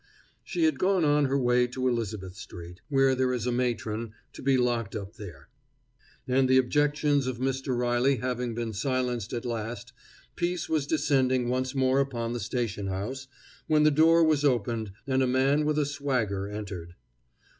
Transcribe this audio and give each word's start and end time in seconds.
She 0.43 0.63
had 0.63 0.79
gone 0.79 1.05
on 1.05 1.25
her 1.25 1.37
way 1.37 1.67
to 1.67 1.87
Elizabeth 1.87 2.35
street, 2.35 2.81
where 2.89 3.13
there 3.13 3.31
is 3.31 3.45
a 3.45 3.51
matron, 3.51 4.13
to 4.33 4.41
be 4.41 4.57
locked 4.57 4.95
up 4.95 5.17
there; 5.17 5.47
and 6.27 6.49
the 6.49 6.57
objections 6.57 7.27
of 7.27 7.37
Mr. 7.37 7.77
Reilly 7.77 8.15
having 8.15 8.55
been 8.55 8.73
silenced 8.73 9.31
at 9.31 9.45
last, 9.45 9.93
peace 10.35 10.67
was 10.67 10.87
descending 10.87 11.49
once 11.49 11.75
more 11.75 11.99
upon 11.99 12.33
the 12.33 12.39
station 12.39 12.87
house, 12.87 13.27
when 13.67 13.83
the 13.83 13.91
door 13.91 14.23
was 14.23 14.43
opened, 14.43 14.91
and 15.05 15.21
a 15.21 15.27
man 15.27 15.65
with 15.65 15.77
a 15.77 15.85
swagger 15.85 16.47
entered. 16.47 16.95